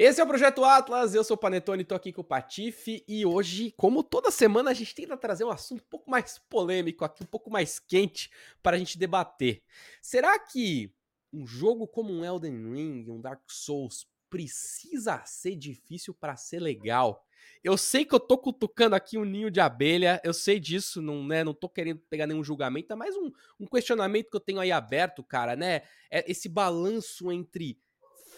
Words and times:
Esse 0.00 0.20
é 0.20 0.24
o 0.24 0.28
Projeto 0.28 0.64
Atlas, 0.64 1.12
eu 1.12 1.24
sou 1.24 1.34
o 1.34 1.40
Panetone, 1.40 1.82
tô 1.82 1.92
aqui 1.92 2.12
com 2.12 2.20
o 2.20 2.24
Patife 2.24 3.04
e 3.08 3.26
hoje, 3.26 3.74
como 3.76 4.04
toda 4.04 4.30
semana, 4.30 4.70
a 4.70 4.72
gente 4.72 4.94
tenta 4.94 5.16
trazer 5.16 5.42
um 5.42 5.50
assunto 5.50 5.80
um 5.80 5.90
pouco 5.90 6.08
mais 6.08 6.38
polêmico 6.48 7.04
aqui, 7.04 7.24
um 7.24 7.26
pouco 7.26 7.50
mais 7.50 7.80
quente 7.80 8.30
para 8.62 8.76
a 8.76 8.78
gente 8.78 8.96
debater. 8.96 9.60
Será 10.00 10.38
que 10.38 10.94
um 11.32 11.44
jogo 11.44 11.84
como 11.88 12.12
um 12.12 12.24
Elden 12.24 12.72
Ring, 12.72 13.10
um 13.10 13.20
Dark 13.20 13.42
Souls, 13.48 14.06
precisa 14.30 15.20
ser 15.24 15.56
difícil 15.56 16.14
para 16.14 16.36
ser 16.36 16.60
legal? 16.60 17.26
Eu 17.64 17.76
sei 17.76 18.04
que 18.04 18.14
eu 18.14 18.20
tô 18.20 18.38
cutucando 18.38 18.94
aqui 18.94 19.18
um 19.18 19.24
ninho 19.24 19.50
de 19.50 19.58
abelha, 19.58 20.20
eu 20.22 20.32
sei 20.32 20.60
disso, 20.60 21.02
não, 21.02 21.26
né, 21.26 21.42
não 21.42 21.52
tô 21.52 21.68
querendo 21.68 22.00
pegar 22.08 22.28
nenhum 22.28 22.44
julgamento, 22.44 22.92
é 22.92 22.96
mais 22.96 23.16
um, 23.16 23.32
um 23.58 23.66
questionamento 23.66 24.30
que 24.30 24.36
eu 24.36 24.40
tenho 24.40 24.60
aí 24.60 24.70
aberto, 24.70 25.24
cara, 25.24 25.56
né? 25.56 25.82
É 26.08 26.30
esse 26.30 26.48
balanço 26.48 27.32
entre 27.32 27.80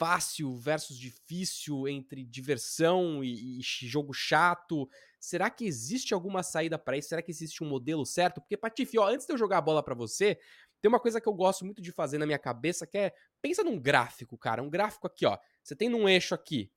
fácil 0.00 0.56
versus 0.56 0.96
difícil, 0.96 1.86
entre 1.86 2.24
diversão 2.24 3.22
e, 3.22 3.58
e 3.58 3.62
jogo 3.62 4.14
chato. 4.14 4.88
Será 5.20 5.50
que 5.50 5.66
existe 5.66 6.14
alguma 6.14 6.42
saída 6.42 6.78
para 6.78 6.96
isso? 6.96 7.10
Será 7.10 7.20
que 7.20 7.30
existe 7.30 7.62
um 7.62 7.68
modelo 7.68 8.06
certo? 8.06 8.40
Porque, 8.40 8.56
Patife, 8.56 8.98
ó, 8.98 9.06
antes 9.06 9.26
de 9.26 9.32
eu 9.34 9.36
jogar 9.36 9.58
a 9.58 9.60
bola 9.60 9.82
para 9.82 9.94
você, 9.94 10.38
tem 10.80 10.88
uma 10.88 10.98
coisa 10.98 11.20
que 11.20 11.28
eu 11.28 11.34
gosto 11.34 11.66
muito 11.66 11.82
de 11.82 11.92
fazer 11.92 12.16
na 12.16 12.24
minha 12.24 12.38
cabeça, 12.38 12.86
que 12.86 12.96
é, 12.96 13.12
pensa 13.42 13.62
num 13.62 13.78
gráfico, 13.78 14.38
cara, 14.38 14.62
um 14.62 14.70
gráfico 14.70 15.06
aqui, 15.06 15.26
ó. 15.26 15.36
Você 15.62 15.76
tem 15.76 15.90
num 15.90 16.08
eixo 16.08 16.34
aqui 16.34 16.72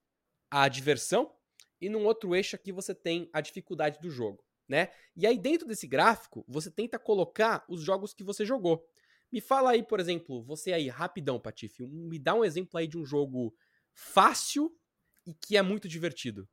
a 0.51 0.67
diversão 0.67 1.33
e 1.79 1.87
num 1.87 2.05
outro 2.05 2.35
eixo 2.35 2.57
aqui 2.57 2.73
você 2.73 2.93
tem 2.93 3.29
a 3.31 3.39
dificuldade 3.39 4.01
do 4.01 4.09
jogo, 4.09 4.43
né? 4.67 4.89
E 5.15 5.25
aí 5.25 5.37
dentro 5.37 5.65
desse 5.65 5.87
gráfico, 5.87 6.43
você 6.45 6.69
tenta 6.69 6.99
colocar 6.99 7.63
os 7.69 7.81
jogos 7.81 8.13
que 8.13 8.23
você 8.23 8.45
jogou. 8.45 8.85
Me 9.33 9.41
fala 9.41 9.71
aí, 9.71 9.81
por 9.81 9.99
exemplo, 9.99 10.43
você 10.43 10.71
aí, 10.73 10.87
rapidão, 10.89 11.39
Patife, 11.39 11.87
me 11.87 12.19
dá 12.19 12.35
um 12.35 12.45
exemplo 12.45 12.77
aí 12.77 12.85
de 12.85 12.99
um 12.99 13.03
jogo 13.03 13.51
fácil 13.91 14.71
e 15.25 15.33
que 15.33 15.57
é 15.57 15.61
muito 15.63 15.87
divertido. 15.87 16.47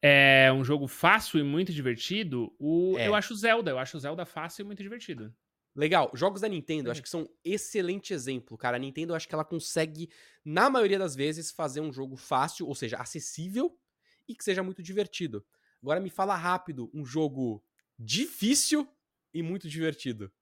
É 0.00 0.50
um 0.54 0.64
jogo 0.64 0.88
fácil 0.88 1.38
e 1.38 1.42
muito 1.42 1.70
divertido. 1.70 2.50
O, 2.58 2.96
é. 2.96 3.06
Eu 3.06 3.14
acho 3.14 3.36
Zelda. 3.36 3.72
Eu 3.72 3.78
acho 3.78 4.00
Zelda 4.00 4.24
fácil 4.24 4.62
e 4.62 4.64
muito 4.64 4.82
divertido. 4.82 5.34
Legal. 5.76 6.10
Jogos 6.14 6.40
da 6.40 6.48
Nintendo, 6.48 6.88
é. 6.88 6.92
acho 6.92 7.02
que 7.02 7.10
são 7.10 7.28
excelente 7.44 8.14
exemplo, 8.14 8.56
cara. 8.56 8.78
A 8.78 8.80
Nintendo, 8.80 9.14
acho 9.14 9.28
que 9.28 9.34
ela 9.34 9.44
consegue, 9.44 10.08
na 10.42 10.70
maioria 10.70 10.98
das 10.98 11.14
vezes, 11.14 11.50
fazer 11.50 11.82
um 11.82 11.92
jogo 11.92 12.16
fácil, 12.16 12.66
ou 12.66 12.74
seja, 12.74 12.96
acessível 12.96 13.78
e 14.26 14.34
que 14.34 14.42
seja 14.42 14.62
muito 14.62 14.82
divertido. 14.82 15.44
Agora 15.82 16.00
me 16.00 16.08
fala 16.08 16.36
rápido 16.36 16.90
um 16.94 17.04
jogo 17.04 17.62
difícil 17.98 18.88
e 19.34 19.42
muito 19.42 19.68
divertido. 19.68 20.32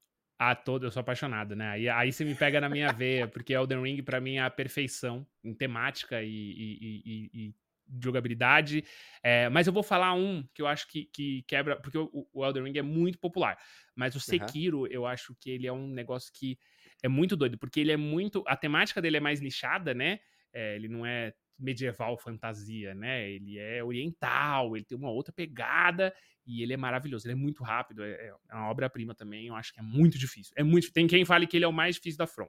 Ah, 0.42 0.54
todo, 0.54 0.86
eu 0.86 0.90
sou 0.90 1.02
apaixonado, 1.02 1.54
né? 1.54 1.68
Aí, 1.68 1.86
aí 1.86 2.10
você 2.10 2.24
me 2.24 2.34
pega 2.34 2.62
na 2.62 2.68
minha 2.70 2.90
veia, 2.92 3.28
porque 3.28 3.52
Elden 3.52 3.82
Ring 3.82 4.02
para 4.02 4.22
mim 4.22 4.36
é 4.36 4.40
a 4.40 4.48
perfeição 4.48 5.26
em 5.44 5.52
temática 5.52 6.22
e, 6.22 6.28
e, 6.30 7.02
e, 7.04 7.30
e 7.34 7.54
jogabilidade. 8.02 8.82
É, 9.22 9.50
mas 9.50 9.66
eu 9.66 9.72
vou 9.72 9.82
falar 9.82 10.14
um 10.14 10.42
que 10.54 10.62
eu 10.62 10.66
acho 10.66 10.88
que, 10.88 11.04
que 11.12 11.42
quebra, 11.42 11.76
porque 11.76 11.98
o, 11.98 12.26
o, 12.32 12.42
Elden 12.42 12.64
Ring 12.64 12.78
é 12.78 12.82
muito 12.82 13.18
popular. 13.18 13.58
Mas 13.94 14.16
o 14.16 14.20
Sekiro, 14.20 14.80
uhum. 14.80 14.86
eu 14.86 15.04
acho 15.04 15.36
que 15.38 15.50
ele 15.50 15.66
é 15.66 15.72
um 15.74 15.86
negócio 15.86 16.32
que 16.32 16.58
é 17.02 17.08
muito 17.08 17.36
doido, 17.36 17.58
porque 17.58 17.78
ele 17.78 17.92
é 17.92 17.98
muito. 17.98 18.42
A 18.46 18.56
temática 18.56 19.02
dele 19.02 19.18
é 19.18 19.20
mais 19.20 19.42
nichada, 19.42 19.92
né? 19.92 20.20
É, 20.54 20.74
ele 20.74 20.88
não 20.88 21.04
é 21.04 21.34
medieval 21.60 22.16
fantasia, 22.16 22.94
né? 22.94 23.30
Ele 23.30 23.58
é 23.58 23.82
oriental, 23.84 24.76
ele 24.76 24.84
tem 24.84 24.96
uma 24.96 25.10
outra 25.10 25.32
pegada 25.32 26.14
e 26.46 26.62
ele 26.62 26.72
é 26.72 26.76
maravilhoso. 26.76 27.26
Ele 27.26 27.32
é 27.32 27.36
muito 27.36 27.62
rápido, 27.62 28.02
é, 28.02 28.32
é 28.50 28.54
uma 28.54 28.68
obra-prima 28.68 29.14
também. 29.14 29.46
Eu 29.46 29.54
acho 29.54 29.72
que 29.72 29.80
é 29.80 29.82
muito 29.82 30.18
difícil. 30.18 30.52
É 30.56 30.62
muito. 30.62 30.92
Tem 30.92 31.06
quem 31.06 31.24
fale 31.24 31.46
que 31.46 31.56
ele 31.56 31.64
é 31.64 31.68
o 31.68 31.72
mais 31.72 31.96
difícil 31.96 32.18
da 32.18 32.26
From. 32.26 32.48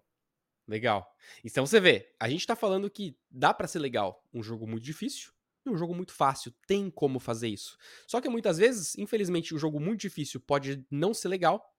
Legal. 0.67 1.07
Então 1.43 1.65
você 1.65 1.79
vê, 1.79 2.13
a 2.19 2.29
gente 2.29 2.45
tá 2.45 2.55
falando 2.55 2.89
que 2.89 3.17
dá 3.29 3.53
para 3.53 3.67
ser 3.67 3.79
legal 3.79 4.23
um 4.33 4.41
jogo 4.41 4.67
muito 4.67 4.83
difícil 4.83 5.31
e 5.65 5.69
um 5.69 5.77
jogo 5.77 5.93
muito 5.93 6.13
fácil. 6.13 6.53
Tem 6.65 6.89
como 6.89 7.19
fazer 7.19 7.47
isso. 7.47 7.77
Só 8.07 8.21
que 8.21 8.29
muitas 8.29 8.57
vezes, 8.57 8.97
infelizmente, 8.97 9.53
o 9.53 9.57
um 9.57 9.59
jogo 9.59 9.79
muito 9.79 10.01
difícil 10.01 10.39
pode 10.39 10.85
não 10.89 11.13
ser 11.13 11.27
legal 11.27 11.70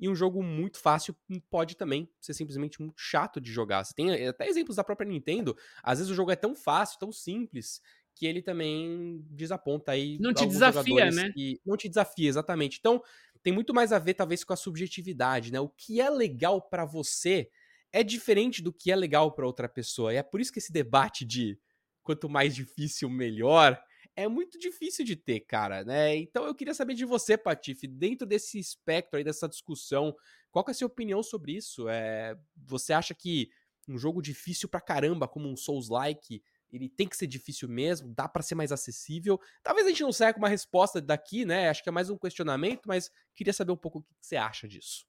e 0.00 0.08
um 0.08 0.14
jogo 0.14 0.42
muito 0.42 0.78
fácil 0.78 1.14
pode 1.50 1.76
também 1.76 2.10
ser 2.20 2.32
simplesmente 2.32 2.80
muito 2.80 2.94
chato 2.96 3.40
de 3.40 3.52
jogar. 3.52 3.84
Você 3.84 3.92
tem 3.94 4.26
até 4.26 4.48
exemplos 4.48 4.76
da 4.76 4.84
própria 4.84 5.08
Nintendo. 5.08 5.54
Às 5.82 5.98
vezes 5.98 6.10
o 6.10 6.14
jogo 6.14 6.30
é 6.30 6.36
tão 6.36 6.54
fácil, 6.54 6.98
tão 6.98 7.12
simples, 7.12 7.82
que 8.14 8.26
ele 8.26 8.40
também 8.40 9.22
desaponta 9.30 9.92
aí. 9.92 10.18
Não 10.18 10.32
te 10.32 10.46
desafia, 10.46 11.10
né? 11.10 11.30
não 11.64 11.76
te 11.76 11.88
desafia, 11.88 12.28
exatamente. 12.28 12.78
Então, 12.78 13.02
tem 13.42 13.52
muito 13.52 13.74
mais 13.74 13.92
a 13.92 13.98
ver, 13.98 14.14
talvez, 14.14 14.42
com 14.42 14.52
a 14.52 14.56
subjetividade, 14.56 15.52
né? 15.52 15.60
O 15.60 15.68
que 15.68 16.00
é 16.00 16.08
legal 16.08 16.62
para 16.62 16.84
você 16.84 17.50
é 17.92 18.02
diferente 18.02 18.62
do 18.62 18.72
que 18.72 18.90
é 18.90 18.96
legal 18.96 19.32
para 19.32 19.46
outra 19.46 19.68
pessoa. 19.68 20.12
E 20.12 20.16
é 20.16 20.22
por 20.22 20.40
isso 20.40 20.52
que 20.52 20.58
esse 20.58 20.72
debate 20.72 21.24
de 21.24 21.58
quanto 22.02 22.28
mais 22.28 22.54
difícil, 22.54 23.10
melhor, 23.10 23.80
é 24.16 24.28
muito 24.28 24.58
difícil 24.58 25.04
de 25.04 25.16
ter, 25.16 25.40
cara, 25.40 25.84
né? 25.84 26.16
Então 26.16 26.44
eu 26.44 26.54
queria 26.54 26.74
saber 26.74 26.94
de 26.94 27.04
você, 27.04 27.36
Patife, 27.36 27.86
dentro 27.86 28.26
desse 28.26 28.58
espectro 28.58 29.16
aí, 29.18 29.24
dessa 29.24 29.48
discussão, 29.48 30.14
qual 30.50 30.64
é 30.68 30.70
a 30.70 30.74
sua 30.74 30.86
opinião 30.86 31.22
sobre 31.22 31.52
isso? 31.52 31.88
É, 31.88 32.36
você 32.56 32.92
acha 32.92 33.14
que 33.14 33.50
um 33.88 33.98
jogo 33.98 34.22
difícil 34.22 34.68
pra 34.68 34.80
caramba, 34.80 35.26
como 35.26 35.48
um 35.48 35.56
Souls-like, 35.56 36.42
ele 36.72 36.88
tem 36.88 37.08
que 37.08 37.16
ser 37.16 37.26
difícil 37.26 37.68
mesmo? 37.68 38.12
Dá 38.14 38.28
para 38.28 38.42
ser 38.42 38.54
mais 38.54 38.70
acessível? 38.70 39.40
Talvez 39.62 39.86
a 39.86 39.90
gente 39.90 40.02
não 40.02 40.12
saia 40.12 40.32
com 40.32 40.38
uma 40.38 40.48
resposta 40.48 41.00
daqui, 41.00 41.44
né? 41.44 41.68
Acho 41.68 41.82
que 41.82 41.88
é 41.88 41.92
mais 41.92 42.10
um 42.10 42.16
questionamento, 42.16 42.82
mas 42.86 43.10
queria 43.34 43.52
saber 43.52 43.72
um 43.72 43.76
pouco 43.76 43.98
o 43.98 44.02
que 44.02 44.08
você 44.20 44.36
acha 44.36 44.68
disso. 44.68 45.04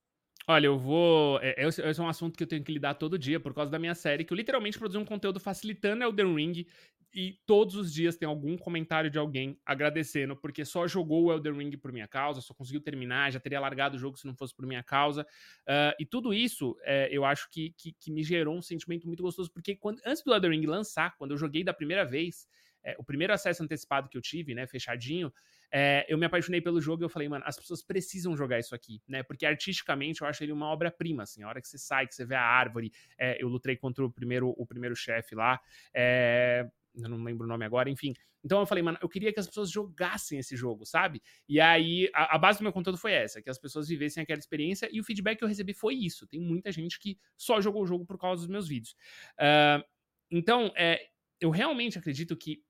Olha, 0.47 0.65
eu 0.65 0.77
vou. 0.77 1.39
É, 1.41 1.55
esse 1.67 1.81
é 1.81 2.03
um 2.03 2.09
assunto 2.09 2.35
que 2.35 2.43
eu 2.43 2.47
tenho 2.47 2.63
que 2.63 2.71
lidar 2.71 2.95
todo 2.95 3.17
dia 3.17 3.39
por 3.39 3.53
causa 3.53 3.71
da 3.71 3.77
minha 3.77 3.93
série, 3.93 4.25
que 4.25 4.33
eu 4.33 4.37
literalmente 4.37 4.77
produzi 4.77 4.97
um 4.97 5.05
conteúdo 5.05 5.39
facilitando 5.39 6.03
Elden 6.03 6.35
Ring 6.35 6.65
e 7.13 7.37
todos 7.45 7.75
os 7.75 7.93
dias 7.93 8.15
tem 8.15 8.27
algum 8.27 8.57
comentário 8.57 9.09
de 9.09 9.17
alguém 9.17 9.59
agradecendo, 9.65 10.35
porque 10.35 10.63
só 10.63 10.87
jogou 10.87 11.25
o 11.25 11.31
Elden 11.33 11.53
Ring 11.53 11.77
por 11.77 11.91
minha 11.91 12.07
causa, 12.07 12.41
só 12.41 12.53
conseguiu 12.53 12.81
terminar, 12.81 13.31
já 13.31 13.39
teria 13.39 13.59
largado 13.59 13.97
o 13.97 13.99
jogo 13.99 14.17
se 14.17 14.25
não 14.25 14.35
fosse 14.35 14.55
por 14.55 14.65
minha 14.65 14.83
causa. 14.83 15.23
Uh, 15.63 15.93
e 15.99 16.05
tudo 16.05 16.33
isso 16.33 16.77
é, 16.83 17.09
eu 17.11 17.25
acho 17.25 17.49
que, 17.49 17.73
que, 17.77 17.91
que, 17.93 18.11
me 18.11 18.23
gerou 18.23 18.55
um 18.55 18.61
sentimento 18.61 19.05
muito 19.07 19.21
gostoso, 19.21 19.51
porque 19.51 19.75
quando, 19.75 19.99
antes 20.05 20.23
do 20.23 20.33
Elden 20.33 20.51
Ring 20.51 20.65
lançar, 20.65 21.15
quando 21.17 21.31
eu 21.31 21.37
joguei 21.37 21.63
da 21.63 21.73
primeira 21.73 22.05
vez, 22.05 22.47
é, 22.83 22.95
o 22.97 23.03
primeiro 23.03 23.33
acesso 23.33 23.63
antecipado 23.63 24.09
que 24.09 24.17
eu 24.17 24.21
tive, 24.21 24.55
né, 24.55 24.65
fechadinho, 24.65 25.31
é, 25.71 26.05
eu 26.09 26.17
me 26.17 26.25
apaixonei 26.25 26.59
pelo 26.59 26.81
jogo 26.81 27.03
e 27.03 27.05
eu 27.05 27.09
falei, 27.09 27.29
mano, 27.29 27.45
as 27.47 27.55
pessoas 27.55 27.81
precisam 27.81 28.35
jogar 28.35 28.59
isso 28.59 28.75
aqui, 28.75 29.01
né? 29.07 29.23
Porque 29.23 29.45
artisticamente 29.45 30.21
eu 30.21 30.27
acho 30.27 30.43
ele 30.43 30.51
uma 30.51 30.65
obra-prima, 30.65 31.23
assim. 31.23 31.43
A 31.43 31.47
hora 31.47 31.61
que 31.61 31.67
você 31.67 31.77
sai, 31.77 32.05
que 32.05 32.13
você 32.13 32.25
vê 32.25 32.35
a 32.35 32.43
árvore, 32.43 32.91
é, 33.17 33.41
eu 33.41 33.47
lutei 33.47 33.77
contra 33.77 34.03
o 34.03 34.11
primeiro, 34.11 34.53
o 34.57 34.65
primeiro 34.65 34.95
chefe 34.95 35.33
lá, 35.33 35.61
é, 35.93 36.69
eu 36.95 37.09
não 37.09 37.23
lembro 37.23 37.45
o 37.45 37.49
nome 37.49 37.65
agora, 37.65 37.89
enfim. 37.89 38.13
Então 38.43 38.59
eu 38.59 38.65
falei, 38.65 38.83
mano, 38.83 38.97
eu 39.01 39.07
queria 39.07 39.31
que 39.31 39.39
as 39.39 39.47
pessoas 39.47 39.69
jogassem 39.69 40.39
esse 40.39 40.55
jogo, 40.55 40.85
sabe? 40.85 41.21
E 41.47 41.59
aí 41.59 42.09
a, 42.13 42.35
a, 42.35 42.37
base 42.39 42.59
do 42.59 42.63
meu 42.63 42.73
conteúdo 42.73 42.97
foi 42.97 43.13
essa, 43.13 43.41
que 43.41 43.49
as 43.49 43.59
pessoas 43.59 43.87
vivessem 43.87 44.23
aquela 44.23 44.39
experiência 44.39 44.89
e 44.91 44.99
o 44.99 45.03
feedback 45.03 45.37
que 45.37 45.43
eu 45.43 45.47
recebi 45.47 45.73
foi 45.73 45.95
isso. 45.95 46.27
Tem 46.27 46.39
muita 46.39 46.71
gente 46.71 46.99
que 46.99 47.17
só 47.37 47.61
jogou 47.61 47.83
o 47.83 47.87
jogo 47.87 48.05
por 48.05 48.17
causa 48.17 48.41
dos 48.41 48.49
meus 48.49 48.67
vídeos. 48.67 48.95
Uh, 49.39 49.83
então, 50.29 50.71
é, 50.75 50.99
eu 51.39 51.49
realmente 51.49 51.97
acredito 51.97 52.35
que 52.35 52.63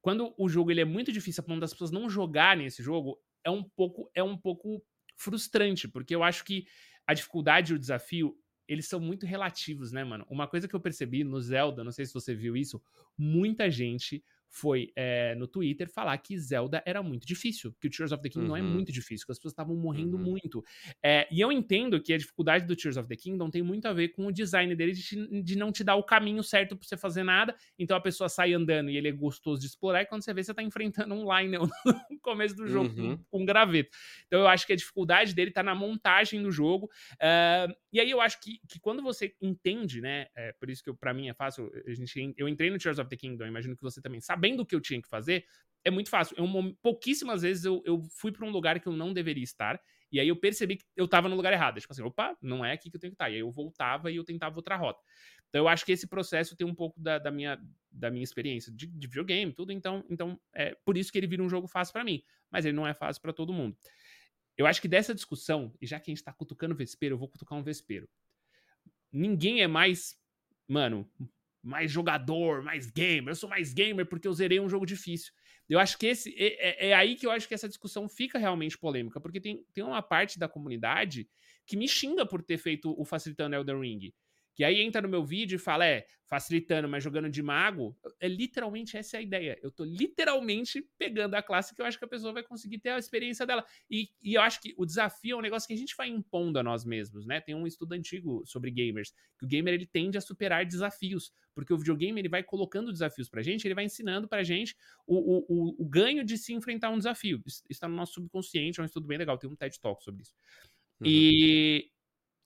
quando 0.00 0.34
o 0.36 0.48
jogo 0.48 0.70
ele 0.70 0.80
é 0.80 0.84
muito 0.84 1.12
difícil 1.12 1.42
a 1.42 1.46
ponto 1.46 1.60
das 1.60 1.72
pessoas 1.72 1.92
não 1.92 2.10
jogarem 2.10 2.66
esse 2.66 2.82
jogo, 2.82 3.20
é 3.44 3.50
um 3.50 3.62
pouco 3.62 4.10
é 4.14 4.22
um 4.22 4.36
pouco 4.36 4.84
frustrante, 5.16 5.86
porque 5.86 6.14
eu 6.14 6.22
acho 6.24 6.44
que 6.44 6.66
a 7.06 7.14
dificuldade 7.14 7.72
e 7.72 7.76
o 7.76 7.78
desafio 7.78 8.36
eles 8.72 8.88
são 8.88 8.98
muito 8.98 9.26
relativos, 9.26 9.92
né, 9.92 10.02
mano? 10.02 10.26
Uma 10.28 10.48
coisa 10.48 10.66
que 10.66 10.74
eu 10.74 10.80
percebi 10.80 11.24
no 11.24 11.40
Zelda, 11.40 11.84
não 11.84 11.92
sei 11.92 12.06
se 12.06 12.14
você 12.14 12.34
viu 12.34 12.56
isso, 12.56 12.82
muita 13.18 13.70
gente 13.70 14.24
foi 14.52 14.92
é, 14.94 15.34
no 15.34 15.48
Twitter 15.48 15.88
falar 15.88 16.16
que 16.18 16.38
Zelda 16.38 16.82
era 16.84 17.02
muito 17.02 17.26
difícil, 17.26 17.74
que 17.80 17.86
o 17.86 17.90
Tears 17.90 18.12
of 18.12 18.22
the 18.22 18.28
Kingdom 18.28 18.50
uhum. 18.50 18.56
é 18.56 18.62
muito 18.62 18.92
difícil, 18.92 19.24
que 19.24 19.32
as 19.32 19.38
pessoas 19.38 19.52
estavam 19.52 19.74
morrendo 19.74 20.18
uhum. 20.18 20.22
muito. 20.22 20.62
É, 21.02 21.26
e 21.32 21.40
eu 21.40 21.50
entendo 21.50 22.00
que 22.00 22.12
a 22.12 22.18
dificuldade 22.18 22.66
do 22.66 22.76
Tears 22.76 22.98
of 22.98 23.08
the 23.08 23.16
Kingdom 23.16 23.48
tem 23.48 23.62
muito 23.62 23.86
a 23.86 23.94
ver 23.94 24.08
com 24.08 24.26
o 24.26 24.32
design 24.32 24.74
dele 24.76 24.92
de, 24.92 25.42
de 25.42 25.56
não 25.56 25.72
te 25.72 25.82
dar 25.82 25.96
o 25.96 26.02
caminho 26.02 26.42
certo 26.42 26.76
pra 26.76 26.86
você 26.86 26.98
fazer 26.98 27.22
nada, 27.22 27.56
então 27.78 27.96
a 27.96 28.00
pessoa 28.00 28.28
sai 28.28 28.52
andando 28.52 28.90
e 28.90 28.96
ele 28.98 29.08
é 29.08 29.12
gostoso 29.12 29.58
de 29.58 29.66
explorar, 29.66 30.02
e 30.02 30.06
quando 30.06 30.22
você 30.22 30.34
vê, 30.34 30.44
você 30.44 30.52
tá 30.52 30.62
enfrentando 30.62 31.14
um 31.14 31.22
Lionel 31.22 31.66
no 32.10 32.20
começo 32.20 32.54
do 32.54 32.66
jogo 32.66 32.88
uhum. 33.00 33.16
com, 33.16 33.24
com 33.24 33.42
um 33.42 33.46
graveto. 33.46 33.96
Então 34.26 34.40
eu 34.40 34.48
acho 34.48 34.66
que 34.66 34.74
a 34.74 34.76
dificuldade 34.76 35.34
dele 35.34 35.50
tá 35.50 35.62
na 35.62 35.74
montagem 35.74 36.42
do 36.42 36.52
jogo, 36.52 36.90
uh, 37.14 37.74
e 37.92 38.00
aí 38.00 38.10
eu 38.10 38.20
acho 38.20 38.40
que, 38.40 38.60
que 38.68 38.80
quando 38.80 39.02
você 39.02 39.34
entende, 39.40 40.00
né, 40.00 40.26
é, 40.34 40.52
por 40.52 40.68
isso 40.70 40.82
que 40.82 40.92
para 40.94 41.14
mim 41.14 41.28
é 41.28 41.34
fácil, 41.34 41.70
a 41.86 41.94
gente, 41.94 42.34
eu 42.36 42.48
entrei 42.48 42.70
no 42.70 42.78
Tears 42.78 42.98
of 42.98 43.08
the 43.08 43.16
Kingdom, 43.16 43.46
imagino 43.46 43.76
que 43.76 43.82
você 43.82 44.00
também 44.00 44.20
sabe 44.20 44.42
sabendo 44.42 44.62
o 44.62 44.66
que 44.66 44.74
eu 44.74 44.80
tinha 44.80 45.00
que 45.00 45.08
fazer, 45.08 45.44
é 45.84 45.90
muito 45.90 46.10
fácil. 46.10 46.36
Eu, 46.36 46.46
pouquíssimas 46.82 47.42
vezes 47.42 47.64
eu, 47.64 47.82
eu 47.84 48.02
fui 48.18 48.32
para 48.32 48.46
um 48.46 48.50
lugar 48.50 48.80
que 48.80 48.86
eu 48.88 48.92
não 48.92 49.12
deveria 49.12 49.44
estar, 49.44 49.80
e 50.10 50.20
aí 50.20 50.28
eu 50.28 50.36
percebi 50.36 50.76
que 50.76 50.84
eu 50.96 51.06
estava 51.06 51.28
no 51.28 51.36
lugar 51.36 51.52
errado. 51.52 51.80
Tipo 51.80 51.92
assim, 51.92 52.02
opa, 52.02 52.36
não 52.42 52.64
é 52.64 52.72
aqui 52.72 52.90
que 52.90 52.96
eu 52.96 53.00
tenho 53.00 53.12
que 53.12 53.14
estar. 53.14 53.30
E 53.30 53.34
aí 53.34 53.40
eu 53.40 53.50
voltava 53.50 54.10
e 54.10 54.16
eu 54.16 54.24
tentava 54.24 54.54
outra 54.56 54.76
rota. 54.76 55.00
Então 55.48 55.62
eu 55.62 55.68
acho 55.68 55.86
que 55.86 55.92
esse 55.92 56.06
processo 56.06 56.54
tem 56.54 56.66
um 56.66 56.74
pouco 56.74 57.00
da, 57.00 57.18
da 57.18 57.30
minha, 57.30 57.58
da 57.90 58.10
minha 58.10 58.22
experiência 58.22 58.70
de, 58.70 58.86
de, 58.86 59.06
videogame, 59.06 59.54
tudo. 59.54 59.72
Então, 59.72 60.04
então 60.10 60.38
é 60.54 60.76
por 60.84 60.98
isso 60.98 61.10
que 61.10 61.16
ele 61.16 61.26
vira 61.26 61.42
um 61.42 61.48
jogo 61.48 61.66
fácil 61.66 61.94
para 61.94 62.04
mim. 62.04 62.22
Mas 62.50 62.66
ele 62.66 62.76
não 62.76 62.86
é 62.86 62.92
fácil 62.92 63.22
para 63.22 63.32
todo 63.32 63.54
mundo. 63.54 63.74
Eu 64.56 64.66
acho 64.66 64.80
que 64.80 64.88
dessa 64.88 65.14
discussão, 65.14 65.74
e 65.80 65.86
já 65.86 65.98
que 65.98 66.10
a 66.10 66.14
gente 66.14 66.24
tá 66.24 66.32
cutucando 66.32 66.74
vespeiro, 66.74 67.14
eu 67.14 67.18
vou 67.18 67.28
cutucar 67.28 67.58
um 67.58 67.62
vespeiro. 67.62 68.08
Ninguém 69.10 69.62
é 69.62 69.66
mais, 69.66 70.16
mano, 70.68 71.10
mais 71.62 71.90
jogador, 71.90 72.62
mais 72.62 72.90
gamer. 72.90 73.30
Eu 73.30 73.36
sou 73.36 73.48
mais 73.48 73.72
gamer 73.72 74.06
porque 74.06 74.26
eu 74.26 74.32
zerei 74.32 74.60
um 74.60 74.68
jogo 74.68 74.84
difícil. 74.84 75.32
Eu 75.68 75.78
acho 75.78 75.96
que 75.96 76.06
esse 76.06 76.34
é, 76.36 76.86
é, 76.86 76.88
é 76.88 76.94
aí 76.94 77.14
que 77.14 77.26
eu 77.26 77.30
acho 77.30 77.46
que 77.46 77.54
essa 77.54 77.68
discussão 77.68 78.08
fica 78.08 78.38
realmente 78.38 78.76
polêmica, 78.76 79.20
porque 79.20 79.40
tem, 79.40 79.64
tem 79.72 79.84
uma 79.84 80.02
parte 80.02 80.38
da 80.38 80.48
comunidade 80.48 81.28
que 81.66 81.76
me 81.76 81.88
xinga 81.88 82.26
por 82.26 82.42
ter 82.42 82.58
feito 82.58 82.94
o 83.00 83.04
facilitando 83.04 83.54
Elden 83.54 83.80
Ring. 83.80 84.14
Que 84.54 84.64
aí 84.64 84.80
entra 84.80 85.00
no 85.00 85.08
meu 85.08 85.24
vídeo 85.24 85.56
e 85.56 85.58
fala, 85.58 85.86
é, 85.86 86.06
facilitando, 86.32 86.88
mas 86.88 87.04
jogando 87.04 87.28
de 87.28 87.42
mago. 87.42 87.94
É 88.18 88.26
literalmente 88.26 88.96
essa 88.96 89.18
é 89.18 89.20
a 89.20 89.22
ideia. 89.22 89.58
Eu 89.62 89.70
tô 89.70 89.84
literalmente 89.84 90.82
pegando 90.96 91.34
a 91.34 91.42
classe 91.42 91.74
que 91.74 91.82
eu 91.82 91.84
acho 91.84 91.98
que 91.98 92.06
a 92.06 92.08
pessoa 92.08 92.32
vai 92.32 92.42
conseguir 92.42 92.78
ter 92.78 92.88
a 92.88 92.98
experiência 92.98 93.44
dela. 93.44 93.62
E, 93.90 94.08
e 94.22 94.32
eu 94.32 94.40
acho 94.40 94.58
que 94.58 94.72
o 94.78 94.86
desafio 94.86 95.34
é 95.34 95.38
um 95.38 95.42
negócio 95.42 95.68
que 95.68 95.74
a 95.74 95.76
gente 95.76 95.94
vai 95.94 96.08
impondo 96.08 96.58
a 96.58 96.62
nós 96.62 96.86
mesmos, 96.86 97.26
né? 97.26 97.38
Tem 97.42 97.54
um 97.54 97.66
estudo 97.66 97.92
antigo 97.92 98.42
sobre 98.46 98.70
gamers, 98.70 99.12
que 99.38 99.44
o 99.44 99.46
gamer 99.46 99.74
ele 99.74 99.84
tende 99.84 100.16
a 100.16 100.22
superar 100.22 100.64
desafios, 100.64 101.34
porque 101.54 101.74
o 101.74 101.76
videogame 101.76 102.18
ele 102.18 102.30
vai 102.30 102.42
colocando 102.42 102.90
desafios 102.90 103.28
pra 103.28 103.42
gente, 103.42 103.66
ele 103.66 103.74
vai 103.74 103.84
ensinando 103.84 104.26
pra 104.26 104.42
gente 104.42 104.74
o, 105.06 105.18
o, 105.18 105.44
o, 105.48 105.82
o 105.82 105.84
ganho 105.86 106.24
de 106.24 106.38
se 106.38 106.54
enfrentar 106.54 106.88
um 106.88 106.96
desafio. 106.96 107.42
Isso 107.44 107.62
está 107.68 107.86
no 107.86 107.94
nosso 107.94 108.14
subconsciente, 108.14 108.80
é 108.80 108.82
um 108.82 108.86
estudo 108.86 109.06
bem 109.06 109.18
legal, 109.18 109.36
tem 109.36 109.50
um 109.50 109.54
TED 109.54 109.78
Talk 109.78 110.02
sobre 110.02 110.22
isso. 110.22 110.32
Uhum. 110.98 111.06
E 111.06 111.91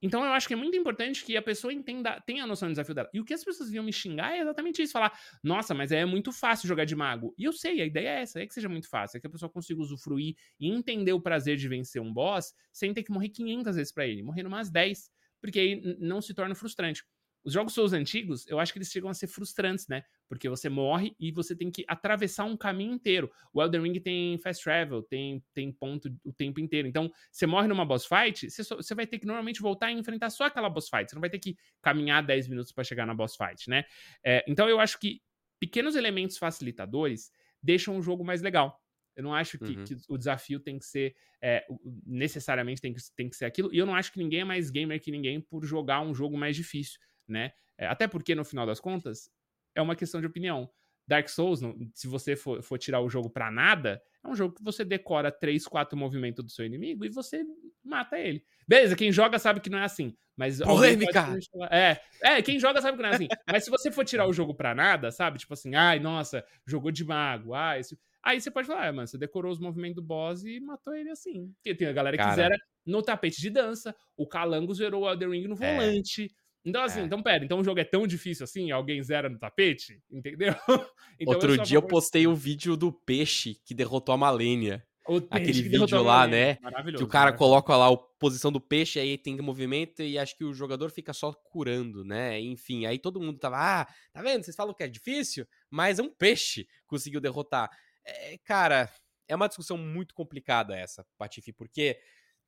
então 0.03 0.25
eu 0.25 0.33
acho 0.33 0.47
que 0.47 0.55
é 0.55 0.57
muito 0.57 0.77
importante 0.77 1.25
que 1.25 1.37
a 1.37 1.43
pessoa 1.43 1.73
entenda, 1.73 2.21
tenha 2.27 2.45
a 2.45 2.47
noção 2.47 2.69
do 2.69 2.73
desafio 2.73 2.95
dela. 2.95 3.09
E 3.13 3.21
o 3.21 3.25
que 3.25 3.35
as 3.35 3.45
pessoas 3.45 3.71
vinham 3.71 3.85
me 3.85 3.93
xingar 3.93 4.35
é 4.35 4.41
exatamente 4.41 4.83
isso: 4.83 4.93
falar, 4.93 5.19
nossa, 5.43 5.75
mas 5.75 5.93
é 5.93 6.05
muito 6.05 6.33
fácil 6.33 6.69
jogar 6.69 6.85
de 6.85 6.95
mago. 6.95 7.35
E 7.39 7.45
eu 7.45 7.53
sei, 7.53 7.81
a 7.81 7.87
ideia 7.87 8.09
é 8.09 8.23
essa, 8.23 8.41
é 8.41 8.47
que 8.47 8.55
seja 8.55 8.69
muito 8.69 8.89
fácil, 8.89 9.19
é 9.19 9.21
que 9.21 9.27
a 9.27 9.31
pessoa 9.31 9.51
consiga 9.51 9.81
usufruir 9.81 10.37
e 10.61 10.69
entender 10.69 11.13
o 11.13 11.21
prazer 11.21 11.57
de 11.57 11.69
vencer 11.69 12.01
um 12.01 12.13
boss 12.13 12.53
sem 12.73 12.93
ter 12.93 13.03
que 13.03 13.13
morrer 13.13 13.31
500 13.31 13.77
vezes 13.77 13.93
para 13.93 14.07
ele, 14.07 14.23
morrendo 14.23 14.49
umas 14.49 14.71
10, 14.71 15.11
porque 15.41 15.59
aí 15.59 15.97
não 15.99 16.21
se 16.21 16.35
torna 16.35 16.55
frustrante. 16.55 17.03
Os 17.47 17.53
jogos 17.53 17.75
Souls 17.75 17.93
antigos, 17.93 18.45
eu 18.49 18.59
acho 18.59 18.73
que 18.73 18.79
eles 18.79 18.91
chegam 18.91 19.09
a 19.09 19.15
ser 19.15 19.29
frustrantes, 19.29 19.87
né? 19.87 20.03
Porque 20.29 20.49
você 20.49 20.69
morre 20.69 21.15
e 21.19 21.31
você 21.31 21.55
tem 21.55 21.71
que 21.71 21.85
atravessar 21.87 22.45
um 22.45 22.57
caminho 22.57 22.93
inteiro. 22.93 23.31
O 23.53 23.63
Elden 23.63 23.83
Ring 23.83 24.01
tem 24.01 24.37
fast 24.39 24.65
travel, 24.65 25.01
tem, 25.01 25.41
tem 25.55 25.71
ponto 25.71 26.13
o 26.25 26.33
tempo 26.33 26.59
inteiro. 26.59 26.89
Então, 26.89 27.09
você 27.31 27.47
morre 27.47 27.69
numa 27.69 27.87
boss 27.87 28.05
fight, 28.05 28.51
você, 28.51 28.65
só, 28.65 28.75
você 28.75 28.97
vai 28.97 29.07
ter 29.07 29.21
que 29.21 29.27
normalmente 29.27 29.63
voltar 29.63 29.93
e 29.93 29.95
enfrentar 29.95 30.29
só 30.31 30.47
aquela 30.47 30.69
boss 30.69 30.89
fight. 30.89 31.09
Você 31.09 31.15
não 31.15 31.21
vai 31.21 31.31
ter 31.31 31.39
que 31.39 31.57
caminhar 31.81 32.21
10 32.27 32.49
minutos 32.49 32.73
para 32.73 32.83
chegar 32.83 33.07
na 33.07 33.15
boss 33.15 33.37
fight, 33.37 33.71
né? 33.71 33.85
É, 34.25 34.45
então, 34.49 34.69
eu 34.69 34.81
acho 34.81 34.99
que 34.99 35.23
pequenos 35.61 35.95
elementos 35.95 36.37
facilitadores 36.39 37.31
deixam 37.63 37.97
o 37.97 38.03
jogo 38.03 38.25
mais 38.25 38.43
legal. 38.43 38.83
Eu 39.15 39.23
não 39.23 39.33
acho 39.33 39.57
que, 39.57 39.77
uhum. 39.77 39.85
que, 39.85 39.97
o 40.09 40.19
desafio 40.19 40.59
tem 40.59 40.81
que 40.81 40.85
ser 40.85 41.15
é, 41.41 41.65
necessariamente 42.05 42.83
tem 42.83 42.93
que, 42.93 43.01
tem 43.15 43.31
que 43.31 43.37
ser 43.37 43.45
aquilo. 43.45 43.73
E 43.73 43.79
eu 43.79 43.87
não 43.87 43.95
acho 43.95 44.13
que 44.13 44.19
ninguém 44.19 44.41
é 44.41 44.45
mais 44.45 44.69
gamer 44.69 45.01
que 45.01 45.13
ninguém 45.13 45.41
por 45.41 45.65
jogar 45.65 46.01
um 46.01 46.13
jogo 46.13 46.37
mais 46.37 46.57
difícil 46.57 46.99
né? 47.29 47.53
É, 47.79 47.87
até 47.87 48.07
porque, 48.07 48.35
no 48.35 48.45
final 48.45 48.67
das 48.67 48.81
contas, 48.81 49.31
é 49.75 49.83
uma 49.83 49.97
questão 49.97 50.21
de 50.21 50.27
opinião. 50.27 50.71
Dark 51.07 51.29
Souls, 51.29 51.61
se 51.95 52.09
você 52.09 52.35
for, 52.35 52.63
for 52.63 52.79
tirar 52.79 53.01
o 53.01 53.09
jogo 53.09 53.31
pra 53.31 53.51
nada, 53.51 54.03
é 54.25 54.29
um 54.29 54.35
jogo 54.35 54.55
que 54.55 54.63
você 54.63 54.85
decora 54.85 55.31
3, 55.31 55.65
4 55.67 55.97
movimentos 55.97 56.45
do 56.45 56.51
seu 56.51 56.67
inimigo 56.67 57.05
e 57.05 57.09
você 57.09 57.45
mata 57.85 58.19
ele. 58.19 58.45
Beleza, 58.67 58.97
quem 58.97 59.13
joga 59.13 59.39
sabe 59.39 59.61
que 59.61 59.71
não 59.71 59.79
é 59.79 59.85
assim. 59.85 60.17
Mas 60.37 60.59
Polêmica! 60.61 61.39
É, 61.71 61.99
é, 62.23 62.43
quem 62.43 62.59
joga 62.59 62.83
sabe 62.83 62.97
que 62.97 63.03
não 63.03 63.11
é 63.11 63.15
assim. 63.15 63.29
mas 63.47 63.65
se 63.65 63.71
você 63.71 63.91
for 63.91 64.05
tirar 64.05 64.27
o 64.27 64.33
jogo 64.33 64.55
pra 64.55 64.75
nada, 64.75 65.11
sabe? 65.13 65.39
Tipo 65.39 65.55
assim, 65.55 65.75
ai, 65.75 66.01
nossa, 66.01 66.45
jogou 66.67 66.91
de 66.91 67.05
mago, 67.05 67.55
ai, 67.55 67.81
esse... 67.81 67.97
Aí 68.23 68.41
você 68.41 68.51
pode 68.51 68.67
falar, 68.67 68.89
ah, 68.89 68.93
mano, 68.93 69.07
você 69.07 69.17
decorou 69.17 69.53
os 69.53 69.61
movimentos 69.61 69.95
do 69.95 70.03
boss 70.03 70.45
e 70.45 70.59
matou 70.59 70.93
ele 70.95 71.11
assim. 71.11 71.53
Porque 71.55 71.77
tem 71.77 71.87
a 71.87 71.93
galera 71.93 72.17
que 72.17 72.25
Cara... 72.25 72.35
zera 72.35 72.57
no 72.85 73.01
tapete 73.01 73.41
de 73.41 73.51
dança, 73.51 73.95
o 74.17 74.27
Calango 74.27 74.75
zerou 74.75 75.05
o 75.05 75.09
Elden 75.09 75.31
Ring 75.31 75.47
no 75.47 75.55
é. 75.63 75.77
volante. 75.77 76.25
É. 76.25 76.46
Então, 76.67 76.83
assim, 76.83 77.01
é. 77.01 77.05
então 77.05 77.23
pera, 77.23 77.45
então 77.45 77.61
o 77.61 77.65
jogo 77.65 77.79
é 77.79 77.85
tão 77.85 78.09
difícil 78.09 78.43
assim, 78.43 78.73
alguém 78.73 79.01
zera 79.01 79.29
no 79.29 79.39
tapete? 79.39 80.03
Entendeu? 80.11 80.55
Então, 81.19 81.33
Outro 81.33 81.55
eu 81.55 81.63
dia 81.63 81.79
eu 81.79 81.83
postei 81.83 82.27
um 82.27 82.35
vídeo 82.35 82.77
do 82.77 82.93
peixe 82.93 83.55
que 83.65 83.73
derrotou 83.73 84.15
a 84.15 84.19
Malênia. 84.19 84.87
Aquele 85.31 85.63
vídeo 85.63 86.03
lá, 86.03 86.27
né? 86.27 86.59
Que 86.95 87.03
o 87.03 87.09
cara 87.09 87.33
coloca 87.33 87.75
lá 87.75 87.89
a 87.89 87.97
posição 87.97 88.53
do 88.53 88.61
peixe, 88.61 89.01
aí 89.01 89.17
tem 89.17 89.35
movimento 89.39 90.03
e 90.03 90.19
acho 90.19 90.37
que 90.37 90.45
o 90.45 90.53
jogador 90.53 90.91
fica 90.91 91.15
só 91.15 91.33
curando, 91.33 92.05
né? 92.05 92.39
Enfim, 92.39 92.85
aí 92.85 92.99
todo 92.99 93.19
mundo 93.19 93.39
tava, 93.39 93.57
ah, 93.57 93.87
tá 94.13 94.21
vendo? 94.21 94.45
Vocês 94.45 94.55
falam 94.55 94.75
que 94.75 94.83
é 94.83 94.89
difícil, 94.89 95.47
mas 95.71 95.99
é 95.99 96.03
um 96.03 96.11
peixe 96.11 96.69
conseguiu 96.87 97.19
derrotar. 97.19 97.71
É, 98.05 98.37
cara, 98.45 98.91
é 99.27 99.35
uma 99.35 99.49
discussão 99.49 99.79
muito 99.79 100.15
complicada 100.15 100.77
essa, 100.77 101.07
Patife, 101.17 101.51
porque 101.55 101.99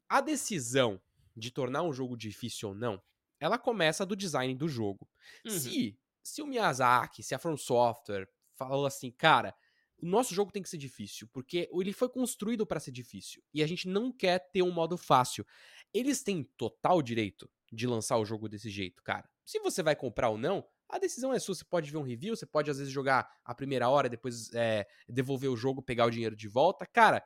a 0.06 0.20
decisão 0.20 1.00
de 1.34 1.50
tornar 1.50 1.84
um 1.84 1.92
jogo 1.92 2.18
difícil 2.18 2.68
ou 2.68 2.74
não 2.74 3.00
ela 3.40 3.58
começa 3.58 4.04
do 4.04 4.16
design 4.16 4.54
do 4.54 4.68
jogo. 4.68 5.08
Uhum. 5.44 5.50
Se, 5.50 5.98
se 6.22 6.42
o 6.42 6.46
Miyazaki, 6.46 7.22
se 7.22 7.34
a 7.34 7.38
From 7.38 7.56
Software 7.56 8.28
falou 8.56 8.86
assim, 8.86 9.10
cara, 9.10 9.54
o 10.00 10.06
nosso 10.06 10.34
jogo 10.34 10.52
tem 10.52 10.62
que 10.62 10.68
ser 10.68 10.78
difícil, 10.78 11.28
porque 11.32 11.68
ele 11.72 11.92
foi 11.92 12.08
construído 12.08 12.66
para 12.66 12.80
ser 12.80 12.92
difícil 12.92 13.42
e 13.52 13.62
a 13.62 13.66
gente 13.66 13.88
não 13.88 14.12
quer 14.12 14.38
ter 14.52 14.62
um 14.62 14.70
modo 14.70 14.96
fácil. 14.96 15.44
Eles 15.92 16.22
têm 16.22 16.44
total 16.56 17.02
direito 17.02 17.50
de 17.72 17.86
lançar 17.86 18.16
o 18.18 18.24
jogo 18.24 18.48
desse 18.48 18.70
jeito, 18.70 19.02
cara. 19.02 19.28
Se 19.44 19.58
você 19.58 19.82
vai 19.82 19.96
comprar 19.96 20.28
ou 20.28 20.38
não, 20.38 20.64
a 20.88 20.98
decisão 20.98 21.32
é 21.32 21.38
sua. 21.38 21.54
Você 21.54 21.64
pode 21.64 21.90
ver 21.90 21.98
um 21.98 22.02
review, 22.02 22.36
você 22.36 22.46
pode 22.46 22.70
às 22.70 22.78
vezes 22.78 22.92
jogar 22.92 23.28
a 23.44 23.54
primeira 23.54 23.88
hora, 23.88 24.08
depois 24.08 24.52
é, 24.54 24.86
devolver 25.08 25.50
o 25.50 25.56
jogo, 25.56 25.82
pegar 25.82 26.06
o 26.06 26.10
dinheiro 26.10 26.36
de 26.36 26.48
volta. 26.48 26.86
Cara, 26.86 27.24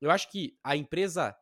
eu 0.00 0.10
acho 0.10 0.30
que 0.30 0.58
a 0.64 0.76
empresa 0.76 1.36